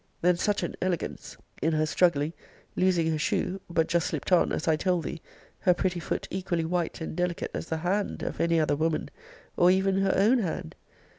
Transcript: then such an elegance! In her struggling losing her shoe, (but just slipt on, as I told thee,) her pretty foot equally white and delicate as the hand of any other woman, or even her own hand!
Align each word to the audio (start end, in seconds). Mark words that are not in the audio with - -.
then 0.23 0.35
such 0.35 0.63
an 0.63 0.73
elegance! 0.81 1.37
In 1.61 1.73
her 1.73 1.85
struggling 1.85 2.33
losing 2.75 3.11
her 3.11 3.19
shoe, 3.19 3.61
(but 3.69 3.87
just 3.87 4.07
slipt 4.07 4.31
on, 4.31 4.51
as 4.51 4.67
I 4.67 4.75
told 4.75 5.03
thee,) 5.03 5.21
her 5.59 5.75
pretty 5.75 5.99
foot 5.99 6.27
equally 6.31 6.65
white 6.65 7.01
and 7.01 7.15
delicate 7.15 7.51
as 7.53 7.67
the 7.67 7.77
hand 7.77 8.23
of 8.23 8.41
any 8.41 8.59
other 8.59 8.75
woman, 8.75 9.11
or 9.55 9.69
even 9.69 9.99
her 10.01 10.13
own 10.15 10.39
hand! 10.39 10.73